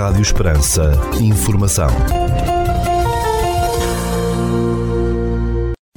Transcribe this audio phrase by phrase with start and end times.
[0.00, 0.92] Rádio Esperança.
[1.20, 1.90] Informação.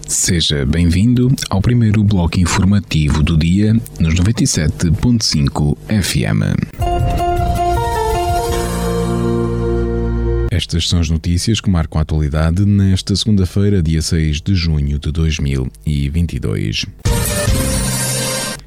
[0.06, 6.44] Seja bem-vindo ao primeiro bloco informativo do dia nos 97.5 FM.
[10.52, 15.14] Estas são as notícias que marcam a atualidade nesta segunda-feira, dia 6 de junho de
[15.14, 16.86] 2022.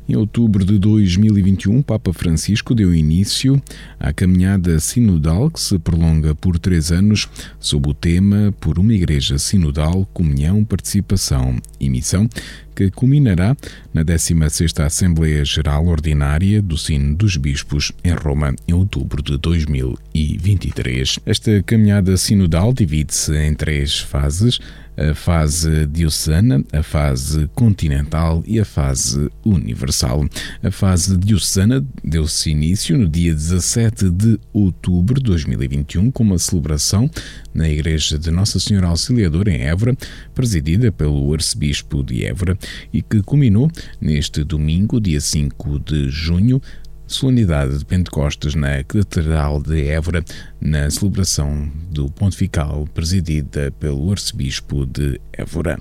[0.09, 3.61] Em outubro de 2021, Papa Francisco deu início
[3.99, 9.37] à caminhada sinodal que se prolonga por três anos sob o tema Por uma Igreja
[9.37, 12.29] Sinodal, Comunhão, Participação e Missão,
[12.77, 13.57] que culminará
[13.93, 21.21] na 16ª Assembleia Geral Ordinária do Sino dos Bispos em Roma em outubro de 2023.
[21.25, 24.61] Esta caminhada sinodal divide-se em três fases
[24.97, 30.27] a fase diocesana, a fase continental e a fase universal.
[30.63, 37.11] A fase diocesana deu-se início no dia 17 de outubro de 2021 com uma celebração
[37.53, 39.97] na Igreja de Nossa Senhora Auxiliadora em Évora,
[40.35, 42.57] presidida pelo Arcebispo de Évora
[42.93, 46.61] e que culminou neste domingo, dia 5 de junho,
[47.07, 50.25] solenidade de Pentecostes na Catedral de Évora,
[50.61, 55.79] na celebração do Pontifical presidida pelo Arcebispo de Évora.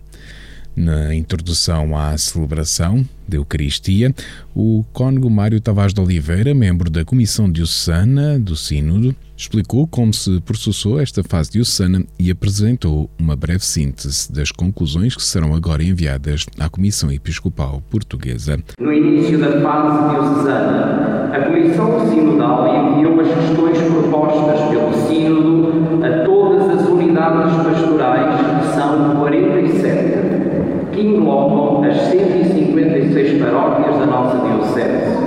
[0.76, 4.14] Na introdução à celebração da Eucaristia,
[4.54, 10.42] o cônego Mário Tavares de Oliveira, membro da Comissão Diocesana do Sínodo, explicou como se
[10.42, 16.46] processou esta fase diocesana e apresentou uma breve síntese das conclusões que serão agora enviadas
[16.60, 18.60] à Comissão Episcopal Portuguesa.
[18.78, 26.26] No início da fase diocesana, a Comissão Sinodal enviou as questões propostas pelo Sínodo a
[26.26, 29.25] todas as unidades pastorais, que são 47
[30.96, 35.18] que englobam as 156 paróquias da nossa Diocese.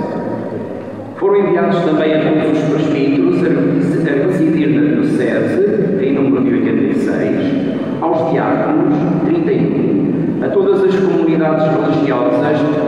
[1.17, 8.01] Foram enviados também a todos os presbíteros a residir na Diocese, em número de 86,
[8.01, 12.78] aos diáconos, 31, a todas as comunidades religiosas,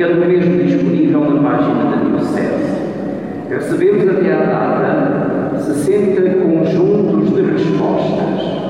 [0.00, 2.80] ficando mesmo disponível na página da Diocese.
[3.50, 8.60] Recebemos até à data 60 conjuntos de respostas.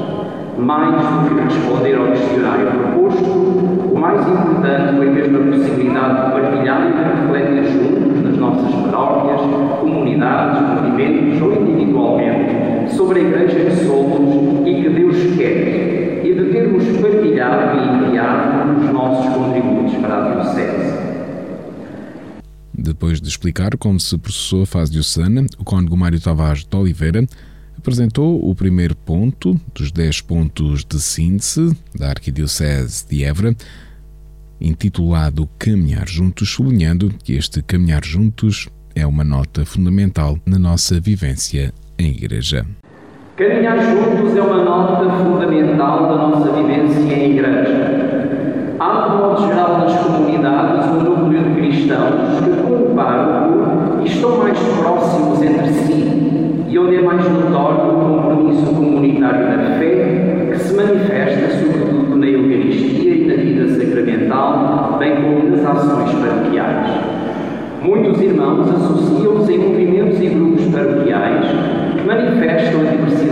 [0.59, 6.33] Mais do que responder ao questionário proposto, o mais importante foi mesmo a possibilidade de
[6.33, 9.41] partilhar e refletir juntos nas nossas paróquias,
[9.81, 16.45] comunidades, movimentos ou individualmente sobre a Igreja que somos e que Deus quer e de
[16.53, 20.80] termos partilhado e enviado os nossos contributos para a Diocese.
[22.91, 27.25] Depois de explicar como se processou a fase diocesana, o cônego Mário Tavares de Oliveira
[27.79, 33.55] apresentou o primeiro ponto dos 10 pontos de síntese da Arquidiocese de Évora,
[34.61, 41.73] intitulado Caminhar Juntos, sublinhando que este caminhar juntos é uma nota fundamental na nossa vivência
[41.97, 42.67] em Igreja.
[43.37, 46.60] Caminhar juntos é uma nota fundamental da nossa vivência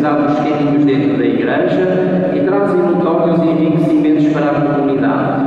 [0.09, 5.43] a diversidade dos caminhos dentro da Igreja e trazem notórios enriquecimentos para a comunidade.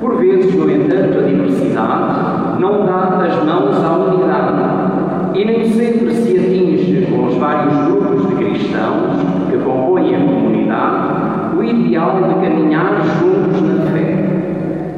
[0.00, 6.14] Por vezes, no entanto, a diversidade não dá as mãos à unidade e nem sempre
[6.14, 9.16] se atinge com os vários grupos de cristãos
[9.50, 14.28] que compõem a comunidade o ideal de caminhar juntos na fé.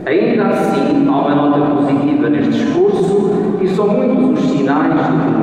[0.05, 5.40] Ainda assim, há uma nota positiva neste discurso e são muitos os sinais de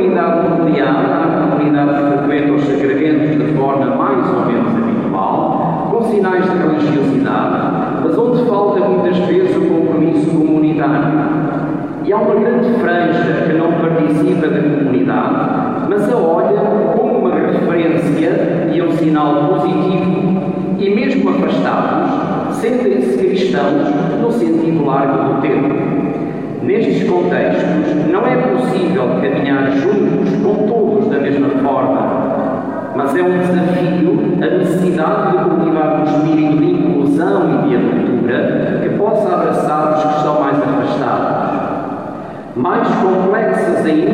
[0.00, 6.02] comunidade nuclear, a comunidade que frequenta os sacramentos de forma mais ou menos habitual, com
[6.04, 11.50] sinais de religiosidade, mas onde falta muitas vezes o compromisso comunitário.
[12.02, 16.60] E há uma grande franja que não participa da comunidade, mas a olha
[16.96, 20.40] como uma referência e um sinal positivo,
[20.78, 23.86] e mesmo afastados, sentem-se cristãos
[24.18, 25.89] no sentido largo do termo.
[26.62, 27.64] Nestes contextos,
[28.10, 34.58] não é possível caminhar juntos com todos da mesma forma, mas é um desafio a
[34.58, 40.18] necessidade de cultivar um espírito de inclusão e de abertura que possa abraçar os que
[40.18, 41.50] estão mais afastados.
[42.56, 44.09] Mais complexas ainda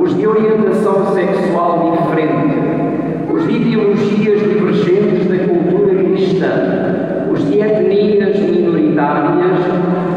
[0.00, 8.38] os de orientação sexual diferente, os de ideologias divergentes da cultura cristã, os de etnias
[8.38, 9.32] minoritárias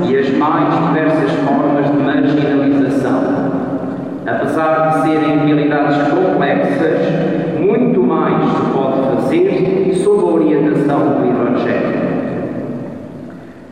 [0.07, 3.35] e as mais diversas formas de marginalização.
[4.25, 12.05] Apesar de serem realidades complexas, muito mais se pode fazer sob a orientação do Evangelho.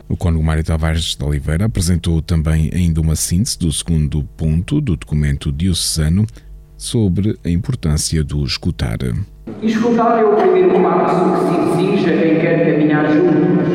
[0.08, 4.96] O cônego Mário Tavares de Oliveira apresentou também ainda uma síntese do segundo ponto do
[4.96, 6.24] documento diocesano
[6.78, 8.96] sobre a importância do escutar.
[9.60, 13.68] Escutar é o primeiro passo que se exige a quem quer caminhar juntos.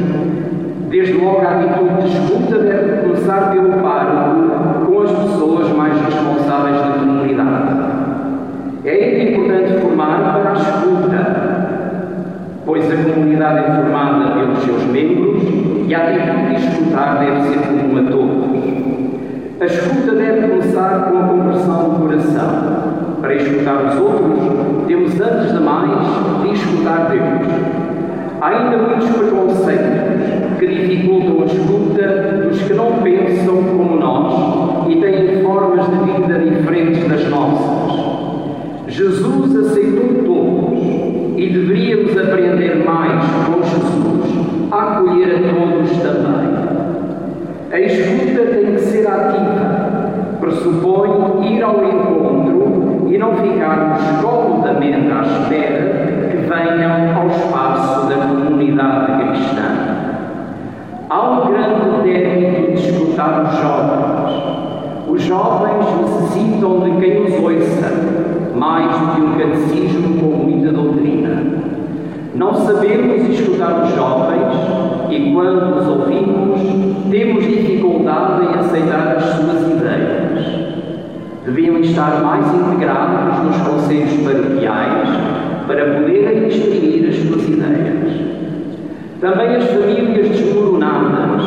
[0.90, 6.78] Desde logo a atitude de escuta deve começar pelo pároco com as pessoas mais responsáveis
[6.78, 7.80] da comunidade.
[8.86, 11.20] É ainda importante formar para a escuta,
[12.66, 17.62] pois a comunidade é formada pelos seus membros e a atitude de escutar deve ser
[17.62, 19.60] comum a todos.
[19.60, 23.18] A escuta deve começar com a conversão do coração.
[23.20, 25.90] Para escutar os outros, temos antes de mais
[26.44, 27.80] de escutar Deus.
[28.90, 35.86] Muitos preconceitos que dificultam a escuta dos que não pensam como nós e têm formas
[35.86, 38.00] de vida diferentes das nossas.
[38.88, 40.80] Jesus aceitou todos
[41.38, 46.50] e deveríamos aprender mais com Jesus a acolher a todos também.
[47.72, 55.22] A escuta tem que ser ativa, pressupõe ir ao encontro e não ficarmos comodamente à
[55.22, 58.16] espera que venham ao espaço da
[58.80, 59.62] comunidade cristã.
[61.10, 64.30] Há um grande débito de escutar os jovens.
[65.08, 67.92] Os jovens necessitam de quem os ouça,
[68.56, 71.44] mais do que um catecismo com muita doutrina.
[72.36, 74.56] Não sabemos escutar os jovens
[75.10, 76.62] e, quando os ouvimos,
[77.10, 80.70] temos dificuldade em aceitar as suas ideias.
[81.44, 83.19] Deviam estar mais integrados
[89.20, 91.44] Também as famílias desmoronadas,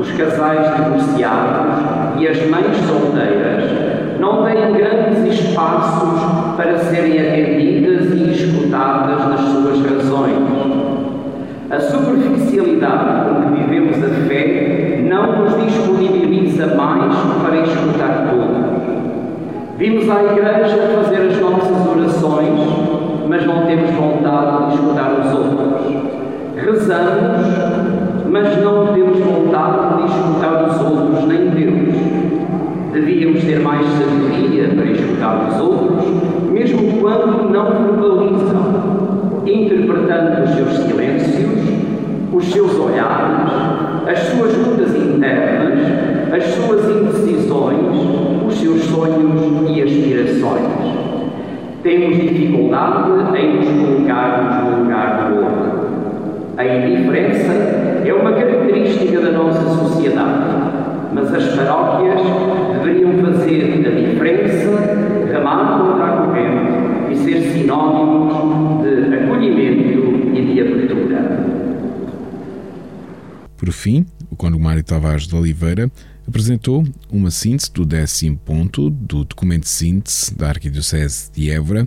[0.00, 6.20] os casais divorciados e as mães solteiras não têm grandes espaços
[6.56, 10.36] para serem atendidas e escutadas nas suas razões.
[11.68, 17.12] A superficialidade com que vivemos a fé não nos disponibiliza mais
[17.42, 18.86] para escutar todos.
[19.76, 22.60] Vimos à igreja fazer as nossas orações,
[23.28, 25.55] mas não temos vontade de escutar os outros.
[26.56, 27.46] Rezamos,
[28.30, 31.94] mas não temos vontade de escutar os outros nem Deus.
[32.94, 36.06] Devíamos ter mais sabedoria para escutar os outros,
[36.50, 41.60] mesmo quando não verbalizam, interpretando os seus silêncios,
[42.32, 43.52] os seus olhares,
[44.08, 45.78] as suas lutas internas,
[46.32, 50.96] as suas indecisões, os seus sonhos e aspirações.
[51.82, 55.65] Temos dificuldade em nos colocarmos no lugar do outro.
[56.56, 57.52] A indiferença
[58.02, 62.20] é uma característica da nossa sociedade, mas as paróquias
[62.72, 64.70] deveriam fazer a diferença,
[65.30, 71.46] remar contra a corrente e ser sinónimos de acolhimento e de abertura.
[73.58, 75.90] Por fim, o Cônego Mário Tavares de Oliveira
[76.26, 81.86] apresentou uma síntese do décimo ponto do documento de síntese da Arquidiocese de Évora,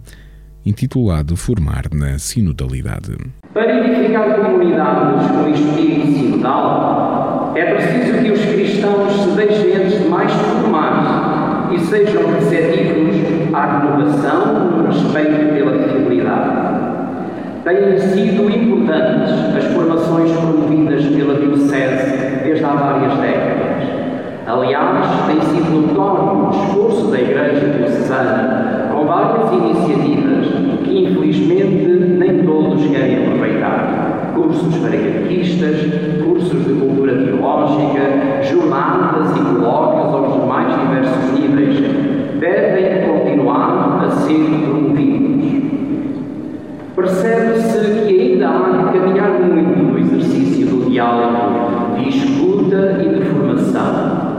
[0.66, 3.16] intitulado Formar na Sinodalidade.
[3.54, 10.10] Para edificar comunidades com espírito sinodal, é preciso que os cristãos se deixem antes de
[10.10, 13.16] mais formar e sejam receptivos
[13.54, 16.90] à renovação no respeito pela fidelidade.
[17.64, 23.90] Têm sido importantes as formações promovidas pela Diocese desde há várias décadas.
[24.48, 30.19] Aliás, tem sido notório o esforço da Igreja Diocesana com várias iniciativas
[31.30, 31.86] infelizmente,
[32.18, 34.32] nem todos querem aproveitar.
[34.36, 35.76] Cursos para catequistas,
[36.24, 41.78] cursos de cultura teológica, jornadas e colóquios aos mais diversos níveis
[42.40, 45.30] devem continuar a ser promovidos.
[46.96, 53.26] Percebe-se que ainda há de caminhar muito no exercício do diálogo, de escuta e de
[53.26, 54.30] formação.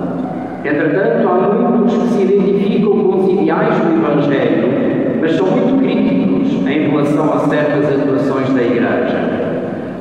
[0.65, 4.69] Entretanto, há muitos que se identificam com os ideais do Evangelho,
[5.21, 6.10] mas são muito críticos
[7.01, 9.51] relação a certas atuações da Igreja.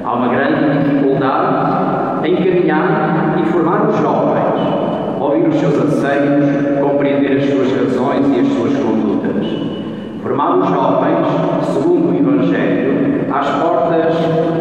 [0.03, 7.38] Há uma grande dificuldade em caminhar e formar os jovens, ouvir os seus anseios, compreender
[7.38, 9.48] as suas razões e as suas condutas.
[10.22, 11.27] Formar os jovens,
[11.74, 14.15] segundo o Evangelho, às portas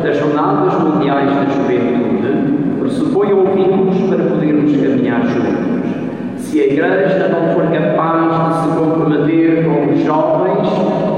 [0.04, 5.77] das Jornadas Mundiais da Juventude, pressupõe ouvi-los para podermos caminhar juntos.
[6.50, 10.68] Se a Igreja não for capaz de se comprometer com os jovens,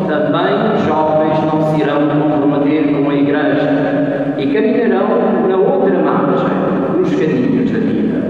[0.09, 6.99] também os jovens não se irão comprometer com a Igreja e caminharão na outra margem,
[6.99, 8.21] nos caminhos da vida.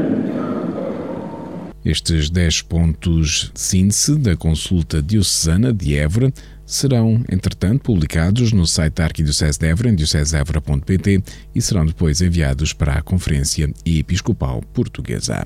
[1.82, 6.30] Estes 10 pontos de síntese da consulta diocesana de Évora
[6.66, 11.22] serão, entretanto, publicados no site da Arquidiocese de Évora, em diocesevra.pt,
[11.54, 15.42] e serão depois enviados para a Conferência Episcopal Portuguesa.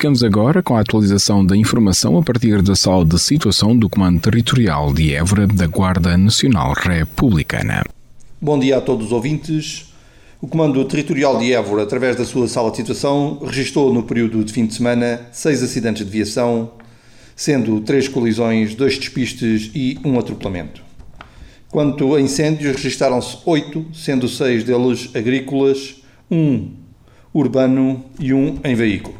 [0.00, 4.18] Ficamos agora com a atualização da informação a partir da sala de situação do Comando
[4.18, 7.84] Territorial de Évora da Guarda Nacional Republicana.
[8.40, 9.92] Bom dia a todos os ouvintes.
[10.40, 14.50] O Comando Territorial de Évora, através da sua sala de situação, registrou no período de
[14.50, 16.70] fim de semana seis acidentes de viação,
[17.36, 20.82] sendo três colisões, dois despistes e um atropelamento.
[21.68, 25.96] Quanto a incêndios, registaram-se oito, sendo seis deles agrícolas,
[26.30, 26.70] um
[27.34, 29.19] urbano e um em veículo.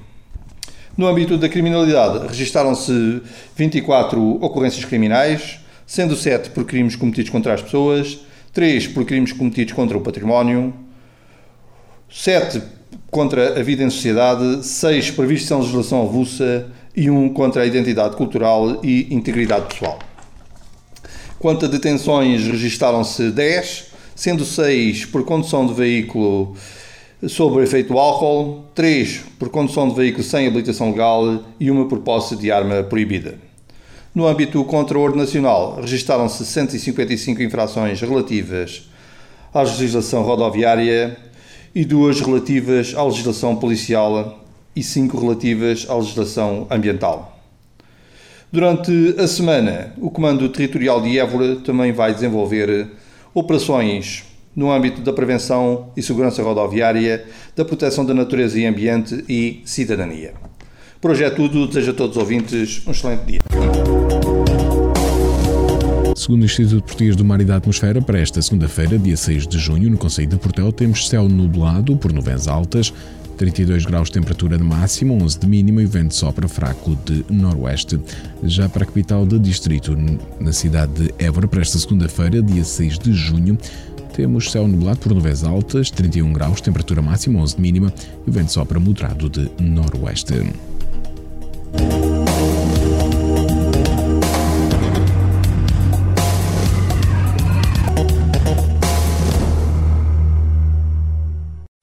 [1.00, 3.23] No âmbito da criminalidade, registaram-se
[3.57, 8.19] 24 ocorrências criminais, sendo 7 por crimes cometidos contra as pessoas,
[8.52, 10.75] 3 por crimes cometidos contra o património,
[12.11, 12.61] 7
[13.11, 17.66] contra a vida em sociedade, 6 por vistos em legislação avulsa e 1 contra a
[17.66, 19.99] identidade cultural e integridade pessoal.
[21.38, 26.54] Quanto a detenções, registaram-se 10, sendo 6 por condução de veículo
[27.29, 32.37] sobre efeito álcool, 3 por condução de veículo sem habilitação legal e uma por posse
[32.37, 33.39] de arma proibida.
[34.15, 38.89] No âmbito contra o ordem nacional, registaram-se 155 infrações relativas
[39.53, 41.17] à legislação rodoviária
[41.75, 47.39] e duas relativas à legislação policial e cinco relativas à legislação ambiental.
[48.50, 52.89] Durante a semana, o Comando Territorial de Évora também vai desenvolver
[53.33, 57.25] operações no âmbito da prevenção e segurança rodoviária,
[57.57, 60.35] da proteção da natureza e ambiente e cidadania.
[61.00, 63.40] Por hoje é tudo, desejo a todos os ouvintes um excelente dia.
[66.14, 69.59] Segundo o Instituto Português do Mar e da Atmosfera, para esta segunda-feira, dia 6 de
[69.59, 72.92] junho, no Conselho de Portel, temos céu nublado por nuvens altas,
[73.38, 77.99] 32 graus de temperatura de máxima, 11 de mínima e vento sopra fraco de noroeste.
[78.42, 79.97] Já para a capital do distrito,
[80.38, 83.57] na cidade de Évora, para esta segunda-feira, dia 6 de junho,
[84.12, 87.93] temos céu nublado por nuvens altas, 31 graus, temperatura máxima 11 de mínima
[88.26, 90.35] e o vento sopra moderado de noroeste.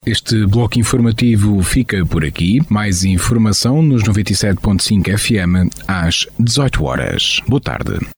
[0.08, 2.60] Este bloco informativo fica por aqui.
[2.70, 7.42] Mais informação nos 97.5 FM às 18 horas.
[7.46, 8.17] Boa tarde.